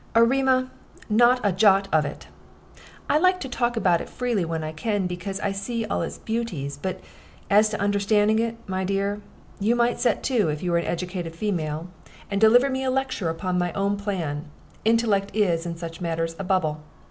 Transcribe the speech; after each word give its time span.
"Erema, 0.15 0.71
not 1.11 1.39
a 1.43 1.51
jot 1.51 1.87
of 1.93 2.05
it. 2.05 2.25
I 3.07 3.19
like 3.19 3.39
to 3.41 3.47
talk 3.47 3.77
about 3.77 4.01
it 4.01 4.09
freely 4.09 4.43
when 4.43 4.63
I 4.63 4.71
can, 4.71 5.05
because 5.05 5.39
I 5.41 5.51
see 5.51 5.85
all 5.85 6.01
its 6.01 6.17
beauties. 6.17 6.75
But 6.81 7.01
as 7.51 7.69
to 7.69 7.79
understanding 7.79 8.39
it, 8.39 8.55
my 8.65 8.83
dear, 8.83 9.21
you 9.59 9.75
might 9.75 9.99
set 9.99 10.23
to, 10.23 10.49
if 10.49 10.63
you 10.63 10.71
were 10.71 10.79
an 10.79 10.87
educated 10.87 11.35
female, 11.35 11.87
and 12.31 12.41
deliver 12.41 12.67
me 12.67 12.83
a 12.83 12.89
lecture 12.89 13.29
upon 13.29 13.59
my 13.59 13.71
own 13.73 13.95
plan. 13.95 14.45
Intellect 14.85 15.29
is, 15.35 15.67
in 15.67 15.77
such 15.77 16.01
matters, 16.01 16.35
a 16.39 16.43
bubble. 16.43 16.81